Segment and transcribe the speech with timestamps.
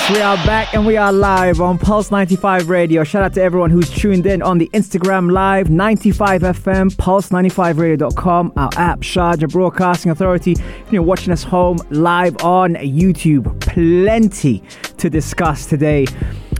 [0.00, 3.04] Yes, we are back and we are live on Pulse 95 Radio.
[3.04, 9.00] Shout out to everyone who's tuned in on the Instagram Live, 95FM, Pulse95Radio.com, our app,
[9.00, 10.52] Sharjah Broadcasting Authority.
[10.52, 14.62] If you're watching us home live on YouTube, plenty
[14.96, 16.06] to discuss today.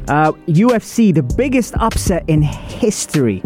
[0.09, 3.43] Uh, UFC, the biggest upset in history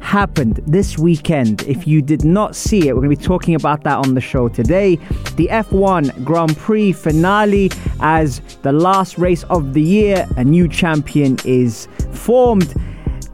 [0.00, 1.62] happened this weekend.
[1.62, 4.20] If you did not see it, we're going to be talking about that on the
[4.20, 4.96] show today.
[5.36, 11.36] The F1 Grand Prix finale as the last race of the year, a new champion
[11.44, 12.74] is formed.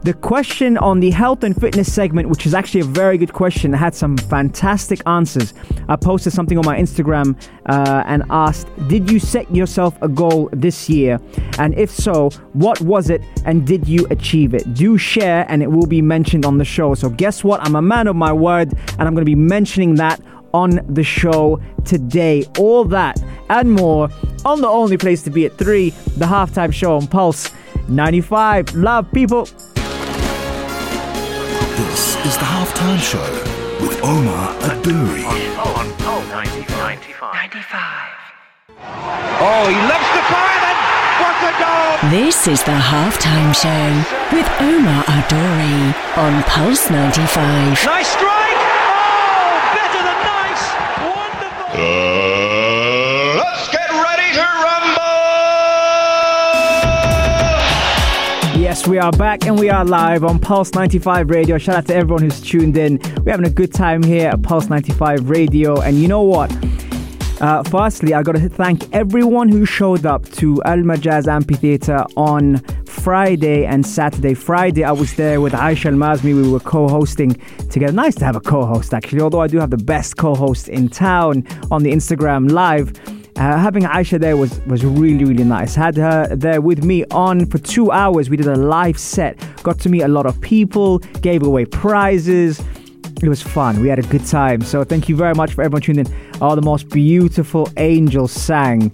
[0.03, 3.73] The question on the health and fitness segment, which is actually a very good question,
[3.73, 5.53] had some fantastic answers.
[5.89, 7.35] I posted something on my Instagram
[7.65, 11.19] uh, and asked, Did you set yourself a goal this year?
[11.57, 14.73] And if so, what was it and did you achieve it?
[14.73, 16.93] Do share and it will be mentioned on the show.
[16.93, 17.59] So, guess what?
[17.61, 20.21] I'm a man of my word and I'm going to be mentioning that
[20.53, 22.45] on the show today.
[22.57, 24.09] All that and more
[24.45, 27.51] on the only place to be at 3, the halftime show on Pulse
[27.89, 28.75] 95.
[28.75, 29.47] Love, people.
[31.77, 33.21] This is the Halftime Show
[33.85, 35.21] with Omar Adouri.
[39.37, 40.77] Oh, he loves the fire then.
[41.21, 42.09] What a goal!
[42.09, 43.93] This is the halftime show
[44.33, 47.85] with Omar Adori on Pulse 95.
[47.85, 48.57] Nice strike!
[48.89, 50.63] Oh, better than nice!
[51.13, 51.77] Wonderful!
[51.77, 52.16] Uh,
[58.87, 61.57] we are back and we are live on Pulse 95 Radio.
[61.57, 62.99] Shout out to everyone who's tuned in.
[63.23, 65.81] We're having a good time here at Pulse 95 Radio.
[65.81, 66.51] And you know what?
[67.41, 72.59] Uh, firstly, I got to thank everyone who showed up to Al Majaz Amphitheatre on
[72.85, 74.33] Friday and Saturday.
[74.33, 76.35] Friday, I was there with Aisha Al Mazmi.
[76.35, 77.33] We were co hosting
[77.69, 77.93] together.
[77.93, 80.69] Nice to have a co host, actually, although I do have the best co host
[80.69, 82.93] in town on the Instagram Live.
[83.37, 85.75] Uh, having Aisha there was, was really, really nice.
[85.75, 88.31] Had her there with me on for two hours.
[88.31, 92.59] We did a live set, got to meet a lot of people, gave away prizes.
[93.21, 93.79] It was fun.
[93.79, 94.61] We had a good time.
[94.61, 96.37] So thank you very much for everyone tuning in.
[96.41, 98.91] Oh, the most beautiful angel sang.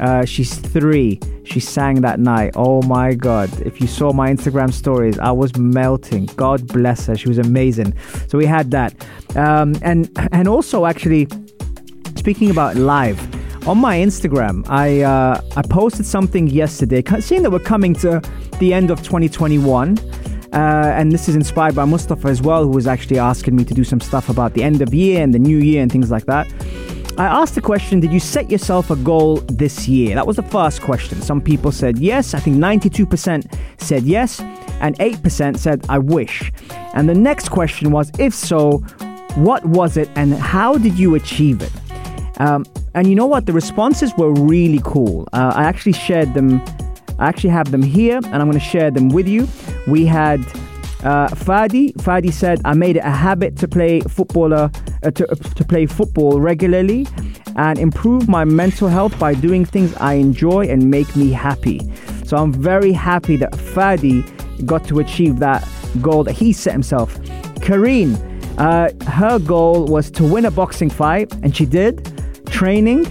[0.00, 1.20] Uh, she's three.
[1.44, 2.52] She sang that night.
[2.56, 3.50] Oh my God.
[3.60, 6.26] If you saw my Instagram stories, I was melting.
[6.36, 7.16] God bless her.
[7.16, 7.94] She was amazing.
[8.28, 8.94] So we had that.
[9.36, 11.28] Um, and, and also, actually,
[12.16, 13.20] speaking about live,
[13.66, 18.20] on my Instagram, I uh, I posted something yesterday, seeing that we're coming to
[18.58, 19.98] the end of 2021.
[20.52, 23.72] Uh, and this is inspired by Mustafa as well, who was actually asking me to
[23.72, 26.26] do some stuff about the end of year and the new year and things like
[26.26, 26.46] that.
[27.16, 30.14] I asked the question Did you set yourself a goal this year?
[30.14, 31.22] That was the first question.
[31.22, 32.34] Some people said yes.
[32.34, 34.40] I think 92% said yes,
[34.80, 36.52] and 8% said I wish.
[36.94, 38.78] And the next question was If so,
[39.36, 41.72] what was it and how did you achieve it?
[42.40, 43.46] Um, and you know what?
[43.46, 45.28] The responses were really cool.
[45.32, 46.62] Uh, I actually shared them.
[47.18, 49.48] I actually have them here, and I'm going to share them with you.
[49.86, 50.40] We had
[51.04, 51.92] uh, Fadi.
[51.94, 54.70] Fadi said, "I made it a habit to play footballer
[55.02, 57.06] uh, to, to play football regularly,
[57.56, 61.80] and improve my mental health by doing things I enjoy and make me happy."
[62.24, 64.24] So I'm very happy that Fadi
[64.66, 65.66] got to achieve that
[66.00, 67.18] goal that he set himself.
[67.60, 68.16] Kareen,
[68.58, 72.11] uh, her goal was to win a boxing fight, and she did
[72.62, 73.04] training,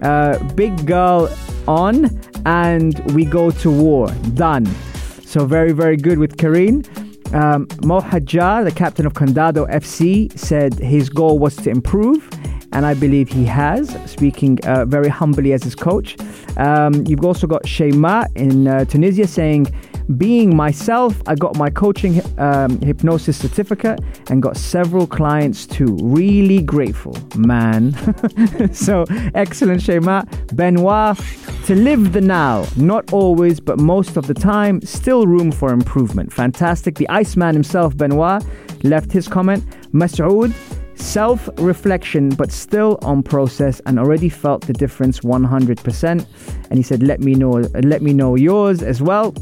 [0.00, 1.28] uh, big girl
[1.68, 2.08] on,
[2.46, 4.08] and we go to war.
[4.32, 4.64] Done.
[5.26, 6.86] So very, very good with Kareen.
[7.34, 12.26] Um, the captain of Condado FC, said his goal was to improve,
[12.72, 16.16] and I believe he has, speaking uh, very humbly as his coach.
[16.56, 19.66] Um, you've also got Shema in uh, Tunisia saying,
[20.16, 25.96] being myself, I got my coaching um, hypnosis certificate and got several clients too.
[26.02, 27.92] Really grateful, man.
[28.72, 29.04] so
[29.34, 30.22] excellent, Shema.
[30.54, 31.18] Benoit,
[31.66, 36.32] to live the now, not always, but most of the time, still room for improvement.
[36.32, 36.96] Fantastic.
[36.96, 38.44] The Iceman himself, Benoit,
[38.82, 39.64] left his comment.
[39.92, 40.52] Masoud,
[40.96, 46.26] self reflection, but still on process and already felt the difference 100%.
[46.70, 47.50] And he said, let me know,
[47.82, 49.34] let me know yours as well.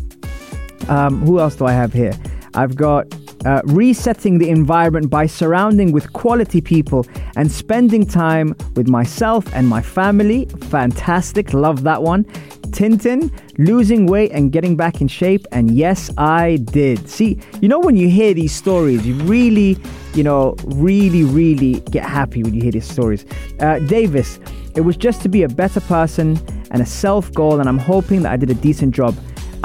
[0.89, 2.13] Um, who else do I have here?
[2.55, 3.07] I've got
[3.45, 7.07] uh, resetting the environment by surrounding with quality people
[7.37, 10.47] and spending time with myself and my family.
[10.71, 11.53] Fantastic.
[11.55, 12.25] Love that one.
[12.73, 15.47] Tintin, losing weight and getting back in shape.
[15.53, 17.09] And yes, I did.
[17.09, 19.77] See, you know, when you hear these stories, you really,
[20.15, 23.27] you know, really, really get happy when you hear these stories.
[23.61, 24.39] Uh, Davis,
[24.75, 26.39] it was just to be a better person
[26.71, 29.15] and a self goal, and I'm hoping that I did a decent job.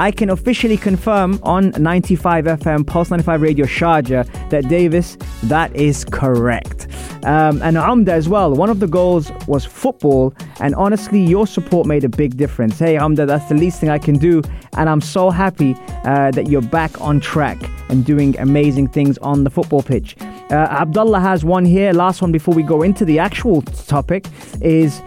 [0.00, 6.04] I can officially confirm on 95 FM Pulse 95 Radio Sharjah that Davis, that is
[6.04, 6.86] correct.
[7.24, 8.54] Um, and Amda as well.
[8.54, 12.78] One of the goals was football, and honestly, your support made a big difference.
[12.78, 14.40] Hey, Amda, that's the least thing I can do,
[14.76, 15.74] and I'm so happy
[16.04, 17.58] uh, that you're back on track
[17.88, 20.16] and doing amazing things on the football pitch.
[20.50, 21.92] Uh, Abdullah has one here.
[21.92, 24.26] Last one before we go into the actual topic
[24.60, 25.02] is.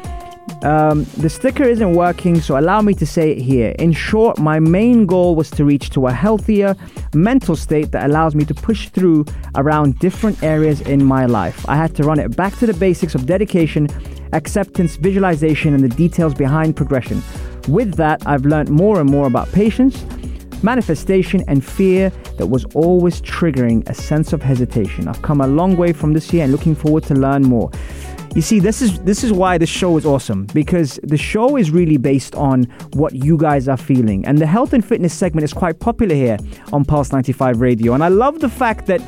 [0.63, 3.73] Um, the sticker isn't working, so allow me to say it here.
[3.79, 6.75] In short, my main goal was to reach to a healthier
[7.15, 9.25] mental state that allows me to push through
[9.55, 11.67] around different areas in my life.
[11.67, 13.87] I had to run it back to the basics of dedication,
[14.33, 17.23] acceptance, visualization, and the details behind progression.
[17.67, 20.05] With that, I've learned more and more about patience,
[20.61, 25.07] manifestation, and fear that was always triggering a sense of hesitation.
[25.07, 27.71] I've come a long way from this year and looking forward to learn more.
[28.33, 31.69] You see, this is this is why the show is awesome because the show is
[31.69, 32.63] really based on
[32.93, 36.37] what you guys are feeling, and the health and fitness segment is quite popular here
[36.71, 37.93] on Pulse 95 Radio.
[37.93, 39.01] And I love the fact that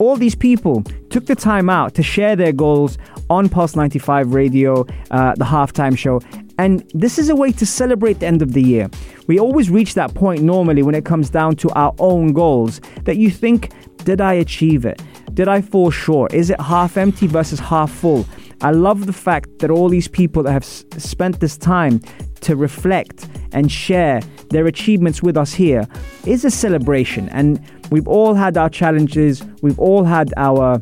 [0.00, 2.98] all these people took the time out to share their goals
[3.30, 6.20] on Pulse 95 Radio, uh, the halftime show.
[6.58, 8.90] And this is a way to celebrate the end of the year.
[9.28, 13.16] We always reach that point normally when it comes down to our own goals that
[13.16, 13.72] you think,
[14.04, 15.00] did I achieve it?
[15.32, 16.32] Did I fall short?
[16.32, 18.26] Is it half empty versus half full?
[18.60, 22.00] I love the fact that all these people that have s- spent this time
[22.42, 24.20] to reflect and share
[24.50, 25.86] their achievements with us here
[26.26, 27.28] is a celebration.
[27.30, 27.60] And
[27.90, 30.80] we've all had our challenges, we've all had our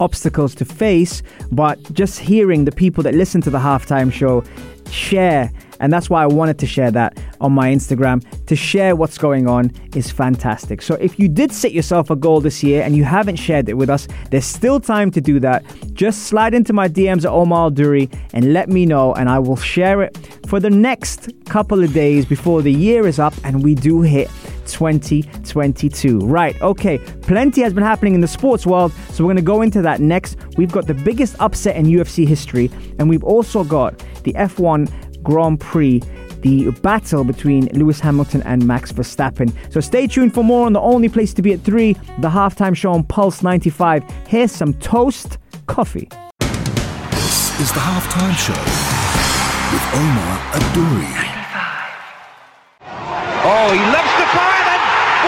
[0.00, 4.44] obstacles to face, but just hearing the people that listen to the halftime show
[4.90, 5.50] share
[5.80, 8.24] and that's why I wanted to share that on my Instagram.
[8.46, 10.82] To share what's going on is fantastic.
[10.82, 13.74] So if you did set yourself a goal this year and you haven't shared it
[13.74, 15.64] with us, there's still time to do that.
[15.92, 19.56] Just slide into my DMs at Omar Duri and let me know, and I will
[19.56, 23.74] share it for the next couple of days before the year is up and we
[23.74, 24.30] do hit
[24.72, 26.18] 2022.
[26.20, 29.62] Right, okay, plenty has been happening in the sports world, so we're going to go
[29.62, 30.36] into that next.
[30.56, 35.60] We've got the biggest upset in UFC history, and we've also got the F1 Grand
[35.60, 36.02] Prix,
[36.40, 39.52] the battle between Lewis Hamilton and Max Verstappen.
[39.72, 42.76] So stay tuned for more on the only place to be at 3, the halftime
[42.76, 44.04] show on Pulse 95.
[44.26, 46.08] Here's some toast coffee.
[47.10, 48.54] This is the halftime show
[49.72, 51.34] with Omar Adouri.
[53.50, 54.80] Oh, he loves the fire then.
[55.24, 55.27] What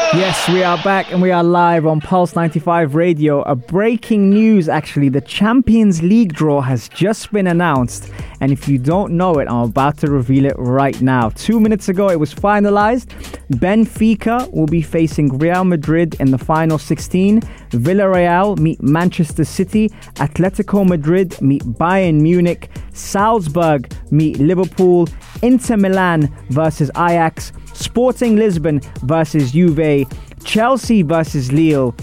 [0.13, 3.43] Yes, we are back and we are live on Pulse 95 Radio.
[3.43, 8.11] A breaking news actually, the Champions League draw has just been announced.
[8.41, 11.29] And if you don't know it, I'm about to reveal it right now.
[11.29, 13.05] Two minutes ago, it was finalized.
[13.53, 17.39] Benfica will be facing Real Madrid in the final 16.
[17.69, 19.87] Villarreal meet Manchester City.
[20.15, 22.69] Atletico Madrid meet Bayern Munich.
[22.91, 25.07] Salzburg meet Liverpool.
[25.41, 27.53] Inter Milan versus Ajax.
[27.81, 30.07] Sporting Lisbon versus Juve.
[30.43, 31.95] Chelsea versus Lille.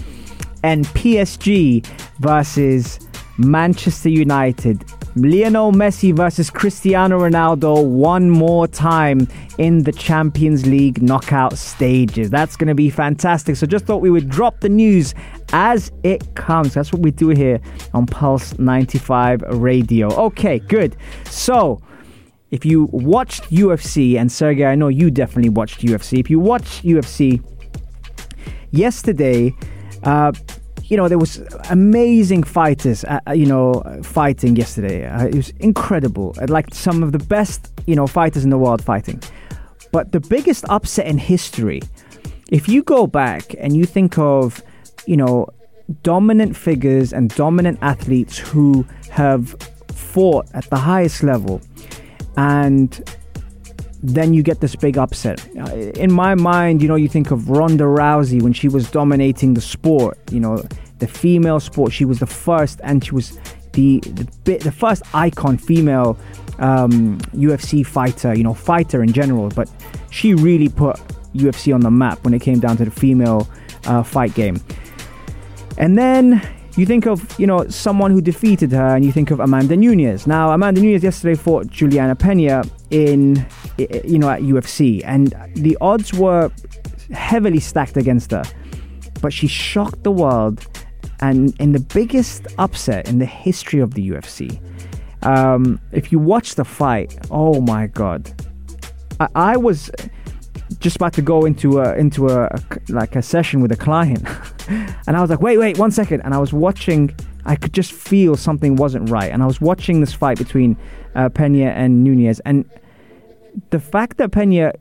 [0.63, 1.85] And PSG
[2.19, 2.99] versus
[3.37, 4.83] Manchester United.
[5.15, 12.29] Lionel Messi versus Cristiano Ronaldo one more time in the Champions League knockout stages.
[12.29, 13.55] That's going to be fantastic.
[13.55, 15.15] So just thought we would drop the news
[15.51, 16.73] as it comes.
[16.73, 17.59] That's what we do here
[17.93, 20.09] on Pulse 95 Radio.
[20.25, 20.95] Okay, good.
[21.25, 21.81] So,
[22.51, 26.19] if you watched UFC, and Sergey, I know you definitely watched UFC.
[26.19, 27.41] If you watched UFC
[28.71, 29.53] yesterday,
[30.03, 30.31] uh,
[30.85, 31.37] you know, there was
[31.69, 35.05] amazing fighters, uh, you know, fighting yesterday.
[35.05, 36.35] Uh, it was incredible.
[36.41, 39.21] Uh, Like some of the best, you know, fighters in the world fighting.
[39.91, 41.81] But the biggest upset in history,
[42.51, 44.63] if you go back and you think of,
[45.05, 45.47] you know,
[46.03, 49.55] dominant figures and dominant athletes who have
[49.93, 51.61] fought at the highest level,
[52.39, 52.91] and
[54.01, 55.45] then you get this big upset.
[55.57, 59.55] Uh, In my mind, you know, you think of Ronda Rousey when she was dominating
[59.55, 60.63] the sport, you know,
[60.99, 61.91] the female sport.
[61.91, 63.37] She was the first, and she was
[63.73, 63.99] the
[64.45, 66.17] the, the first icon female
[66.59, 67.17] um,
[67.47, 69.49] UFC fighter, you know, fighter in general.
[69.49, 69.69] But
[70.11, 70.95] she really put
[71.35, 73.49] UFC on the map when it came down to the female
[73.85, 74.61] uh, fight game.
[75.77, 76.41] And then
[76.75, 80.27] you think of you know someone who defeated her, and you think of Amanda Nunes.
[80.27, 83.45] Now, Amanda Nunes yesterday fought Juliana Pena in
[83.77, 86.51] you know at UFC, and the odds were
[87.11, 88.43] heavily stacked against her,
[89.21, 90.65] but she shocked the world,
[91.21, 94.59] and in the biggest upset in the history of the UFC.
[95.21, 98.33] Um, if you watch the fight, oh my god,
[99.19, 99.91] I, I was
[100.79, 104.23] just about to go into a into a, a like a session with a client,
[104.69, 107.15] and I was like, wait, wait, one second, and I was watching.
[107.45, 110.77] I could just feel something wasn't right, and I was watching this fight between
[111.15, 112.69] uh, Pena and Nunes, and
[113.71, 114.73] the fact that Pena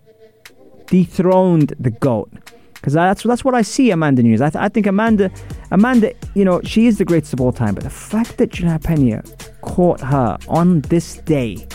[0.87, 2.30] dethroned the goat,
[2.75, 4.40] because that's that's what I see Amanda Nunes.
[4.40, 5.30] I, th- I think Amanda,
[5.71, 8.78] Amanda, you know, she is the greatest of all time, but the fact that Juliana
[8.80, 9.23] Pena
[9.62, 11.66] caught her on this day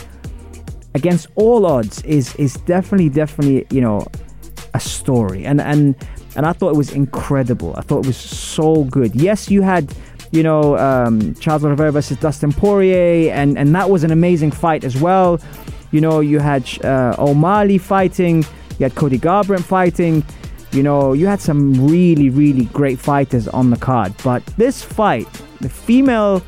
[0.95, 4.05] against all odds is is definitely definitely you know
[4.73, 5.95] a story and and
[6.35, 7.75] and I thought it was incredible.
[7.77, 9.15] I thought it was so good.
[9.15, 9.93] Yes, you had
[10.31, 14.83] you know um, Charles Oliveira versus Dustin Poirier, and and that was an amazing fight
[14.83, 15.39] as well.
[15.91, 18.43] You know you had uh, O'Malley fighting,
[18.79, 20.23] you had Cody Garbrandt fighting.
[20.71, 25.31] You know you had some really really great fighters on the card, but this fight,
[25.62, 26.41] the female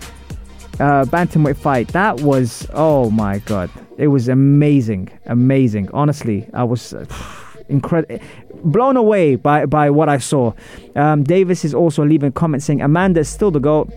[0.79, 5.89] uh, bantamweight fight, that was oh my god, it was amazing, amazing.
[5.93, 7.05] Honestly, I was uh,
[7.69, 8.19] incredible,
[8.63, 10.53] blown away by by what I saw.
[10.95, 13.91] Um, Davis is also leaving comments saying Amanda is still the goat.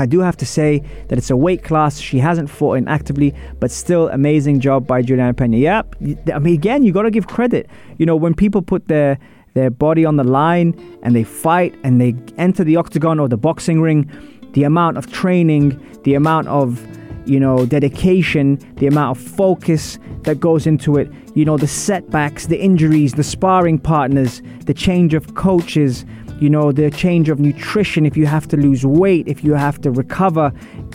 [0.00, 3.34] I do have to say that it's a weight class she hasn't fought in actively,
[3.58, 5.56] but still amazing job by Juliana Pena.
[5.56, 5.96] Yep,
[6.32, 7.68] I mean again, you got to give credit.
[7.98, 9.18] You know when people put their
[9.54, 10.72] their body on the line
[11.02, 14.08] and they fight and they enter the octagon or the boxing ring,
[14.52, 16.82] the amount of training, the amount of
[17.26, 22.46] you know, dedication, the amount of focus that goes into it, you know, the setbacks,
[22.46, 26.06] the injuries, the sparring partners, the change of coaches,
[26.40, 29.78] you know, the change of nutrition, if you have to lose weight, if you have
[29.82, 30.50] to recover,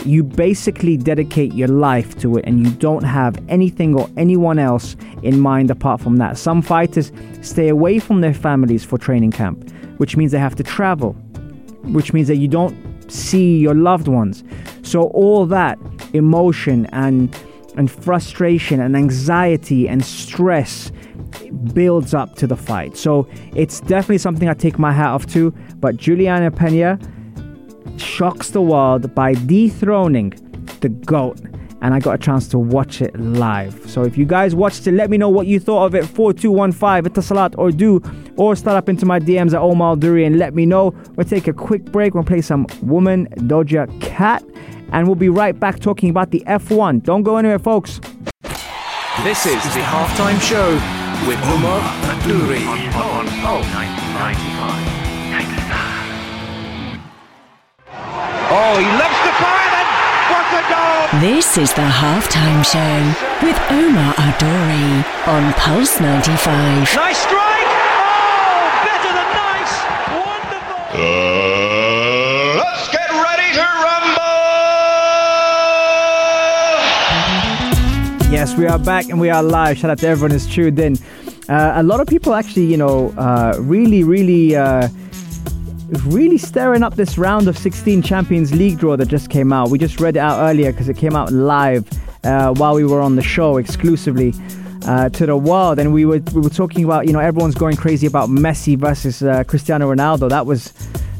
[0.05, 4.95] you basically dedicate your life to it and you don't have anything or anyone else
[5.21, 6.39] in mind apart from that.
[6.39, 7.11] Some fighters
[7.43, 11.13] stay away from their families for training camp, which means they have to travel,
[11.83, 12.75] which means that you don't
[13.11, 14.43] see your loved ones.
[14.93, 15.79] So all that
[16.13, 17.35] emotion and
[17.75, 20.91] and frustration and anxiety and stress
[21.73, 22.95] builds up to the fight.
[22.95, 25.49] So it's definitely something I take my hat off to.
[25.77, 26.99] But Juliana Pena
[27.97, 30.29] shocks the world by dethroning
[30.81, 31.39] the GOAT.
[31.81, 33.89] And I got a chance to watch it live.
[33.89, 36.05] So if you guys watched it, let me know what you thought of it.
[36.05, 37.99] 4215 Itasalat or do
[38.37, 40.93] or start up into my DMs at Omar Duri and let me know.
[41.15, 42.13] We'll take a quick break.
[42.13, 44.43] We'll play some Woman Doja Cat
[44.93, 47.03] and we'll be right back talking about the F1.
[47.03, 47.99] Don't go anywhere, folks.
[49.23, 50.73] This is the halftime show
[51.27, 51.81] with Umar
[52.23, 52.63] Duri
[52.95, 54.53] on Pulse 95.
[58.55, 59.87] Oh, he loves to fire then.
[60.29, 61.21] What a goal!
[61.21, 62.95] This is the halftime show
[63.45, 66.95] with Omar Adori on Pulse 95.
[66.95, 67.69] Nice strike.
[68.05, 69.73] Oh, better than nice.
[70.13, 70.77] Wonderful.
[70.93, 71.32] Uh,
[78.33, 79.77] Yes, we are back and we are live.
[79.77, 80.97] Shout out to everyone who's tuned in.
[81.47, 84.87] Uh, a lot of people actually, you know, uh, really, really, uh,
[86.07, 89.69] really stirring up this round of 16 Champions League draw that just came out.
[89.69, 91.87] We just read it out earlier because it came out live
[92.23, 94.33] uh, while we were on the show exclusively.
[94.85, 97.77] Uh, to the world, and we were we were talking about you know everyone's going
[97.77, 100.27] crazy about Messi versus uh, Cristiano Ronaldo.
[100.27, 100.73] That was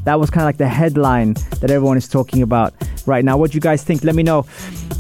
[0.04, 2.74] that was kind of like the headline that everyone is talking about
[3.06, 3.38] right now.
[3.38, 4.04] What do you guys think?
[4.04, 4.46] Let me know.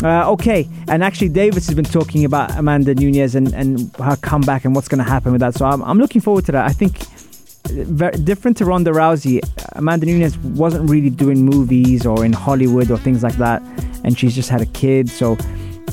[0.03, 4.65] Uh, okay, and actually, Davis has been talking about Amanda Nunes and, and her comeback
[4.65, 5.55] and what's going to happen with that.
[5.55, 6.65] So I'm, I'm looking forward to that.
[6.65, 6.97] I think
[7.67, 9.41] very different to Ronda Rousey,
[9.73, 13.61] Amanda Nunes wasn't really doing movies or in Hollywood or things like that,
[14.03, 15.09] and she's just had a kid.
[15.09, 15.37] So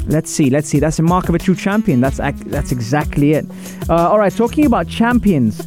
[0.06, 0.80] let's see, let's see.
[0.80, 2.00] That's a mark of a true champion.
[2.00, 3.46] That's ac- that's exactly it.
[3.88, 5.66] Uh, all right, talking about champions.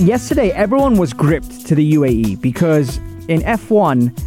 [0.00, 2.96] Yesterday, everyone was gripped to the UAE because
[3.28, 4.18] in F1,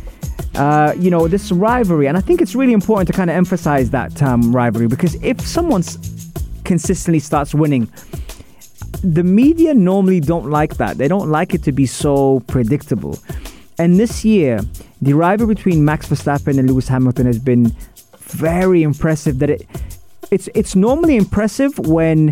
[0.54, 3.90] uh, you know, this rivalry, and I think it's really important to kind of emphasize
[3.90, 5.82] that um, rivalry because if someone
[6.64, 7.92] consistently starts winning,
[9.04, 11.00] the media normally don't like that.
[11.00, 13.18] They don't like it to be so predictable.
[13.80, 14.60] And this year,
[15.02, 17.76] the rivalry between Max Verstappen and Lewis Hamilton has been
[18.20, 19.40] very impressive.
[19.40, 19.68] That it,
[20.30, 22.32] it's it's normally impressive when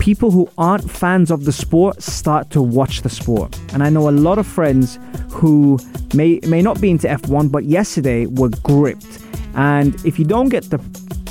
[0.00, 3.56] people who aren't fans of the sport start to watch the sport.
[3.72, 4.98] And I know a lot of friends
[5.30, 5.78] who
[6.14, 9.20] may may not be into F1, but yesterday were gripped.
[9.54, 10.78] And if you don't get the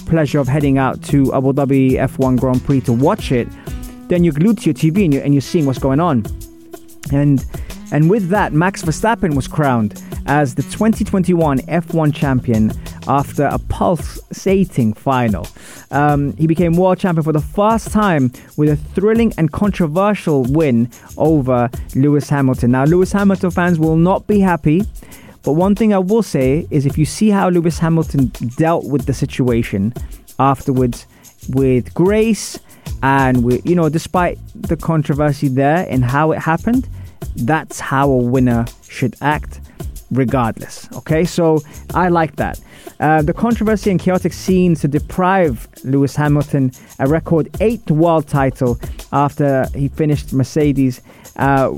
[0.06, 3.48] pleasure of heading out to Abu Dhabi F1 Grand Prix to watch it,
[4.08, 6.26] then you're glued to your TV and you're, and you're seeing what's going on.
[7.12, 7.46] And
[7.92, 12.72] And with that, Max Verstappen was crowned as the 2021 F1 champion
[13.10, 15.48] after a pulsating final.
[15.92, 20.90] Um, he became world champion for the first time with a thrilling and controversial win
[21.18, 22.72] over Lewis Hamilton.
[22.72, 24.84] Now, Lewis Hamilton fans will not be happy.
[25.42, 29.06] But one thing I will say is if you see how Lewis Hamilton dealt with
[29.06, 29.94] the situation
[30.38, 31.08] afterwards
[31.50, 32.60] with grace
[33.02, 36.88] and with, you know, despite the controversy there and how it happened,
[37.38, 39.62] that's how a winner should act
[40.12, 40.90] regardless.
[40.94, 41.62] Okay, so
[41.94, 42.60] I like that.
[43.00, 48.80] Uh, the controversy and chaotic scenes to deprive Lewis Hamilton a record eighth world title
[49.14, 51.02] after he finished Mercedes.
[51.36, 51.78] Uh,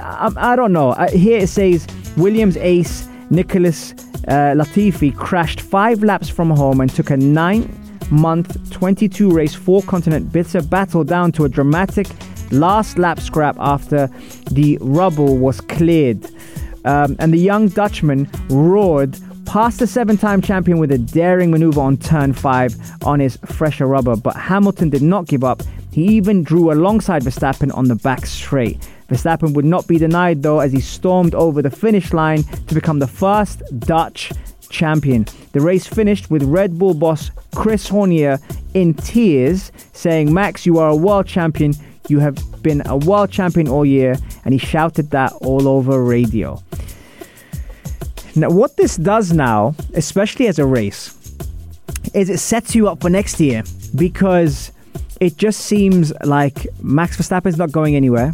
[0.00, 0.90] I, I, don't know.
[0.90, 3.92] Uh, here it says Williams ace Nicholas
[4.28, 7.68] uh, Latifi crashed five laps from home and took a nine
[8.10, 12.06] month, 22 race, four continent bitter battle down to a dramatic
[12.52, 14.08] last lap scrap after
[14.50, 16.30] the rubble was cleared.
[16.86, 21.80] Um, and the young Dutchman roared past the seven time champion with a daring maneuver
[21.80, 22.74] on turn five
[23.04, 24.16] on his fresher rubber.
[24.16, 25.62] But Hamilton did not give up.
[25.92, 28.86] He even drew alongside Verstappen on the back straight.
[29.08, 32.98] Verstappen would not be denied though as he stormed over the finish line to become
[32.98, 34.32] the first Dutch
[34.68, 35.26] champion.
[35.52, 38.38] The race finished with Red Bull boss Chris Horner
[38.74, 41.72] in tears, saying, Max, you are a world champion.
[42.08, 44.16] You have been a world champion all year.
[44.44, 46.62] And he shouted that all over radio.
[48.36, 51.14] Now, what this does now, especially as a race,
[52.14, 53.62] is it sets you up for next year
[53.94, 54.72] because
[55.20, 58.32] it just seems like Max Verstappen is not going anywhere.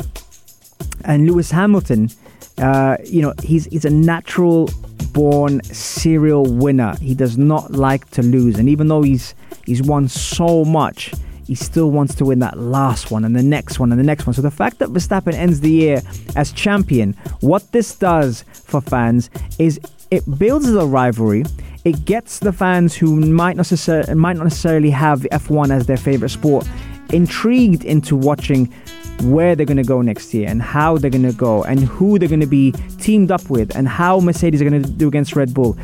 [1.05, 2.11] And Lewis Hamilton,
[2.59, 4.69] uh, you know, he's, he's a natural
[5.13, 6.97] born serial winner.
[6.97, 8.59] He does not like to lose.
[8.59, 9.35] And even though he's
[9.67, 11.13] he's won so much,
[11.53, 14.27] he still wants to win that last one and the next one and the next
[14.27, 14.33] one.
[14.33, 16.01] So the fact that Verstappen ends the year
[16.35, 19.29] as champion, what this does for fans
[19.59, 19.79] is
[20.11, 21.45] it builds the rivalry.
[21.85, 25.99] It gets the fans who might not necessarily might not necessarily have F1 as their
[25.99, 26.67] favorite sport
[27.13, 28.73] intrigued into watching
[29.25, 32.19] where they're going to go next year and how they're going to go and who
[32.19, 35.37] they're going to be teamed up with and how Mercedes are going to do against
[35.37, 35.77] Red Bull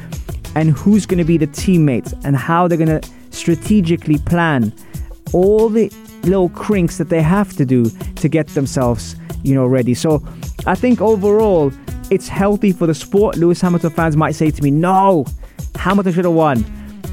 [0.54, 4.72] and who's going to be the teammates and how they're going to strategically plan
[5.32, 5.90] all the
[6.22, 9.94] little crinks that they have to do to get themselves, you know, ready.
[9.94, 10.22] So
[10.66, 11.72] I think overall
[12.10, 13.36] it's healthy for the sport.
[13.36, 15.24] Lewis Hamilton fans might say to me, "No,
[15.76, 16.64] Hamilton should have won,"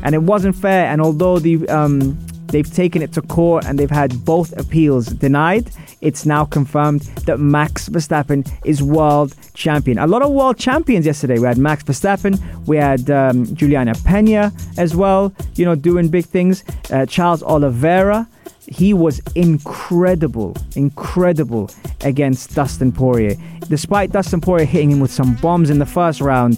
[0.04, 0.88] and it wasn't fair.
[0.88, 5.72] And although the um, they've taken it to court and they've had both appeals denied,
[6.02, 9.98] it's now confirmed that Max Verstappen is world champion.
[9.98, 11.40] A lot of world champions yesterday.
[11.40, 16.26] We had Max Verstappen, we had um, Juliana Pena as well, you know, doing big
[16.26, 16.64] things.
[16.92, 18.28] Uh, Charles Oliveira,
[18.68, 21.70] he was incredible, incredible
[22.02, 23.36] against Dustin Poirier.
[23.70, 26.58] Despite Dustin Poirier hitting him with some bombs in the first round,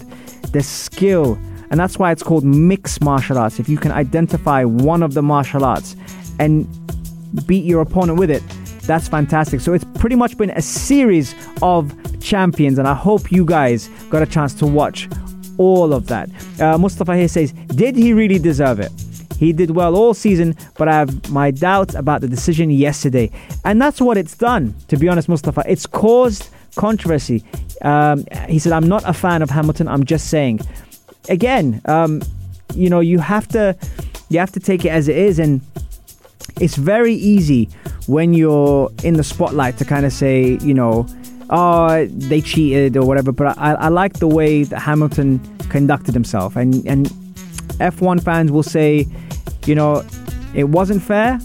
[0.52, 1.38] the skill,
[1.70, 3.58] and that's why it's called mixed martial arts.
[3.58, 5.96] If you can identify one of the martial arts
[6.38, 6.66] and
[7.46, 8.42] beat your opponent with it,
[8.82, 9.60] that's fantastic.
[9.60, 14.22] So it's pretty much been a series of champions, and I hope you guys got
[14.22, 15.08] a chance to watch
[15.58, 16.30] all of that.
[16.60, 18.90] Uh, Mustafa here says, Did he really deserve it?
[19.38, 23.30] He did well all season, but I have my doubts about the decision yesterday.
[23.64, 25.62] And that's what it's done, to be honest, Mustafa.
[25.66, 27.44] It's caused controversy.
[27.82, 29.86] Um, he said, I'm not a fan of Hamilton.
[29.86, 30.60] I'm just saying.
[31.28, 32.22] Again, um,
[32.74, 33.76] you know, you have to
[34.28, 35.60] you have to take it as it is, and
[36.60, 37.68] it's very easy
[38.06, 41.06] when you're in the spotlight to kind of say, you know,
[41.50, 43.32] oh, they cheated or whatever.
[43.32, 47.06] But I, I like the way that Hamilton conducted himself, and and
[47.78, 49.06] F1 fans will say,
[49.66, 50.04] you know,
[50.54, 51.38] it wasn't fair,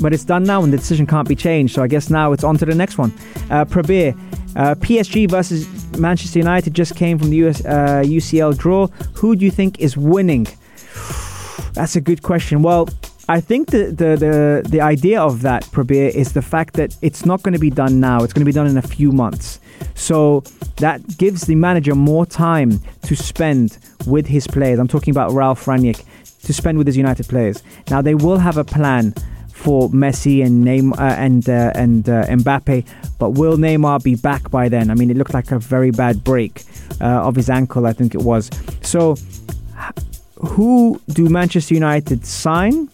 [0.00, 1.74] but it's done now, and the decision can't be changed.
[1.74, 3.12] So I guess now it's on to the next one.
[3.50, 4.16] Uh, Prabir,
[4.56, 5.66] uh, PSG versus
[5.98, 8.86] Manchester United just came from the US, uh, UCL draw.
[9.14, 10.46] Who do you think is winning?
[11.74, 12.62] That's a good question.
[12.62, 12.88] Well,
[13.28, 17.24] I think the, the, the, the idea of that, Prabir, is the fact that it's
[17.24, 18.24] not going to be done now.
[18.24, 19.60] It's going to be done in a few months.
[19.94, 20.40] So
[20.78, 24.80] that gives the manager more time to spend with his players.
[24.80, 26.04] I'm talking about Ralf Rangnick
[26.42, 27.62] to spend with his United players.
[27.88, 29.14] Now they will have a plan
[29.62, 32.86] for Messi and Neymar uh, and uh, and uh, Mbappe,
[33.18, 34.90] but will Neymar be back by then?
[34.90, 36.62] I mean, it looked like a very bad break
[37.00, 38.50] uh, of his ankle, I think it was.
[38.80, 39.16] So,
[40.36, 42.88] who do Manchester United sign?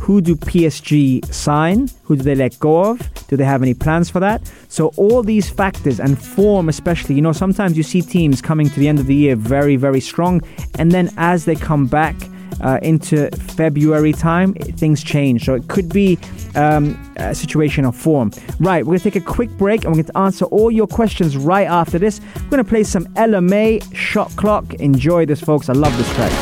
[0.00, 1.88] Who do PSG sign?
[2.04, 2.98] Who do they let go of?
[3.28, 4.40] Do they have any plans for that?
[4.68, 8.80] So, all these factors and form, especially, you know, sometimes you see teams coming to
[8.80, 10.42] the end of the year very, very strong,
[10.78, 12.16] and then as they come back,
[12.60, 15.44] uh, into February time, things change.
[15.44, 16.18] So it could be
[16.54, 18.32] um, a situation of form.
[18.60, 20.86] Right, we're going to take a quick break and we're going to answer all your
[20.86, 22.20] questions right after this.
[22.36, 24.74] We're going to play some Ella Mai Shot Clock.
[24.74, 25.68] Enjoy this, folks.
[25.68, 26.32] I love this track.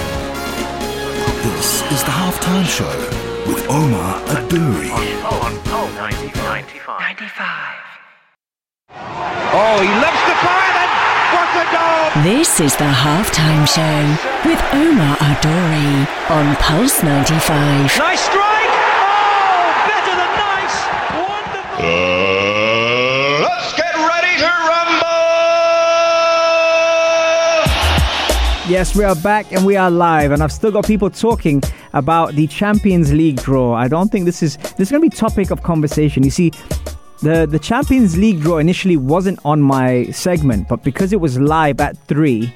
[1.43, 2.89] This is the halftime show
[3.47, 4.91] with Omar Adouri.
[5.25, 6.67] On Pulse 95.
[6.99, 7.87] 95.
[9.59, 10.91] Oh, he loves the fire then.
[11.33, 11.96] What a goal!
[12.23, 17.99] This is the halftime show with Omar Adori on Pulse 95.
[17.99, 18.71] Nice strike.
[18.73, 20.77] Oh, better than nice.
[21.29, 21.85] Wonderful.
[21.85, 25.11] Uh, let's get ready to rumble!
[28.71, 32.33] Yes, we are back and we are live, and I've still got people talking about
[32.35, 33.75] the Champions League draw.
[33.75, 36.23] I don't think this is this is going to be topic of conversation.
[36.23, 36.51] You see,
[37.23, 41.81] the the Champions League draw initially wasn't on my segment, but because it was live
[41.81, 42.53] at three.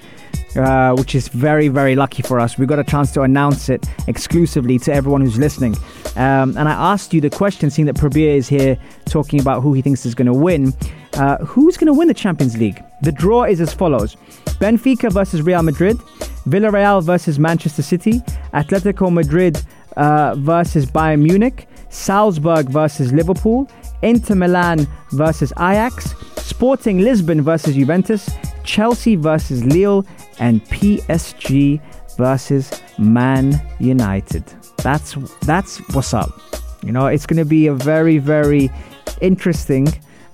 [0.57, 2.59] Uh, which is very, very lucky for us.
[2.59, 5.77] We got a chance to announce it exclusively to everyone who's listening.
[6.17, 9.75] Um, and I asked you the question, seeing that Prabir is here talking about who
[9.75, 10.73] he thinks is going to win.
[11.15, 12.83] Uh, who's going to win the Champions League?
[13.03, 14.17] The draw is as follows
[14.59, 15.99] Benfica versus Real Madrid,
[16.49, 18.19] Villarreal versus Manchester City,
[18.53, 19.63] Atletico Madrid
[19.97, 23.71] uh, versus Bayern Munich, Salzburg versus Liverpool,
[24.03, 28.31] Inter Milan versus Ajax, Sporting Lisbon versus Juventus,
[28.65, 30.05] Chelsea versus Lille,
[30.39, 31.81] and PSG
[32.17, 34.45] versus Man United.
[34.79, 36.31] That's that's what's up.
[36.83, 38.71] You know, it's going to be a very very
[39.21, 39.89] interesting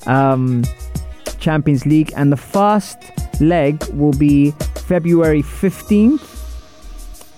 [0.07, 0.65] um,
[1.39, 2.99] Champions League, and the first
[3.41, 4.53] leg will be
[4.87, 6.33] February fifteenth.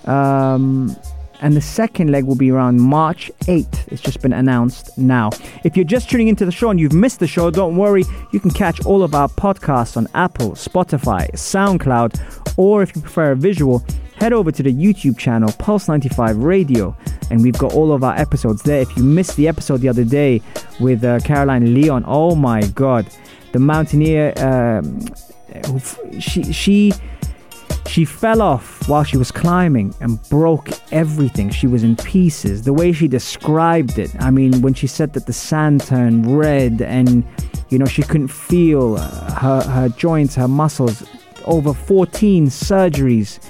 [0.06, 0.96] Um,
[1.40, 3.88] and the second leg will be around March 8th.
[3.88, 5.30] It's just been announced now.
[5.64, 8.04] If you're just tuning into the show and you've missed the show, don't worry.
[8.32, 13.32] You can catch all of our podcasts on Apple, Spotify, SoundCloud, or if you prefer
[13.32, 13.84] a visual,
[14.16, 16.96] head over to the YouTube channel Pulse 95 Radio,
[17.30, 18.80] and we've got all of our episodes there.
[18.80, 20.42] If you missed the episode the other day
[20.80, 23.06] with uh, Caroline Leon, oh my God,
[23.52, 25.00] the mountaineer, um,
[26.18, 26.92] she she
[27.88, 31.50] she fell off while she was climbing and broke everything.
[31.50, 32.62] She was in pieces.
[32.62, 36.82] The way she described it, I mean, when she said that the sand turned red
[36.82, 37.24] and,
[37.70, 41.02] you know, she couldn't feel uh, her, her joints, her muscles,
[41.44, 43.40] over 14 surgeries.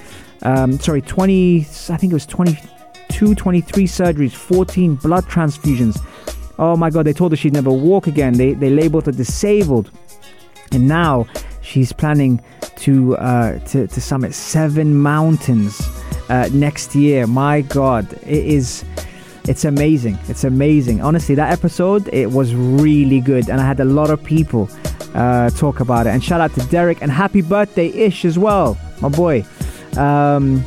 [0.43, 6.01] Um, sorry, 20, I think it was 22, 23 surgeries, 14 blood transfusions.
[6.57, 8.33] Oh my God, they told her she'd never walk again.
[8.33, 9.91] They, they labeled her disabled.
[10.71, 11.27] And now
[11.69, 12.41] she's planning
[12.77, 15.79] to uh, to, to summit seven mountains
[16.29, 17.27] uh, next year.
[17.27, 18.83] My God, it is.
[19.47, 20.17] It's amazing.
[20.27, 21.01] It's amazing.
[21.01, 24.69] Honestly, that episode it was really good, and I had a lot of people
[25.13, 26.11] uh, talk about it.
[26.11, 29.45] And shout out to Derek and happy birthday Ish as well, my boy.
[29.97, 30.63] Um,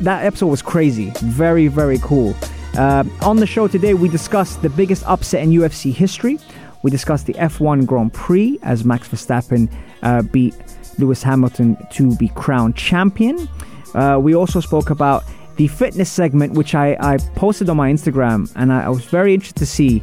[0.00, 1.12] that episode was crazy.
[1.16, 2.34] Very very cool.
[2.76, 6.38] Uh, on the show today, we discussed the biggest upset in UFC history.
[6.82, 9.70] We discussed the F1 Grand Prix as Max Verstappen
[10.02, 10.54] uh, beat
[10.98, 13.48] Lewis Hamilton to be crowned champion.
[13.94, 15.24] Uh, we also spoke about
[15.56, 19.34] the fitness segment, which I, I posted on my Instagram, and I, I, was very
[19.34, 19.98] interested to see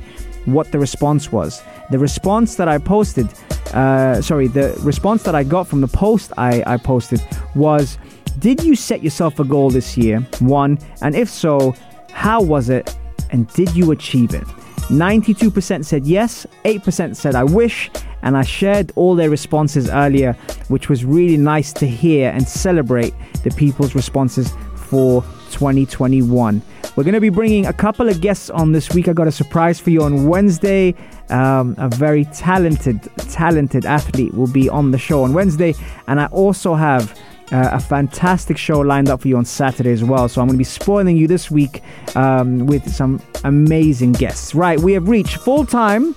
[0.46, 1.63] what the response was.
[1.90, 3.28] The response that I posted,
[3.74, 7.22] uh, sorry, the response that I got from the post I, I posted
[7.56, 7.98] was
[8.40, 10.20] Did you set yourself a goal this year?
[10.40, 11.74] One, and if so,
[12.12, 12.96] how was it?
[13.32, 14.46] And did you achieve it?
[14.88, 17.89] 92% said yes, 8% said I wish,
[18.21, 20.34] and I shared all their responses earlier,
[20.69, 25.21] which was really nice to hear and celebrate the people's responses for
[25.52, 26.62] 2021.
[26.95, 29.08] We're going to be bringing a couple of guests on this week.
[29.08, 30.95] I got a surprise for you on Wednesday.
[31.30, 35.76] Um, a very talented, talented athlete will be on the show on Wednesday,
[36.08, 37.17] and I also have
[37.52, 40.28] uh, a fantastic show lined up for you on Saturday as well.
[40.28, 41.82] So I'm going to be spoiling you this week
[42.16, 44.54] um, with some amazing guests.
[44.54, 46.16] Right, we have reached full time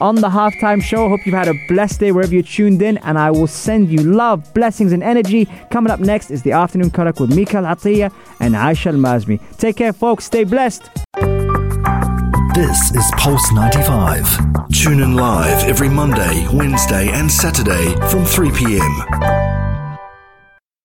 [0.00, 1.08] on the halftime show.
[1.08, 4.02] Hope you've had a blessed day wherever you're tuned in, and I will send you
[4.02, 5.46] love, blessings, and energy.
[5.70, 9.40] Coming up next is the afternoon Karak with Mikael Atiyah and Aisha Al Mazmi.
[9.58, 10.24] Take care, folks.
[10.24, 10.90] Stay blessed.
[12.54, 14.70] This is Pulse 95.
[14.72, 19.47] Tune in live every Monday, Wednesday, and Saturday from 3 p.m.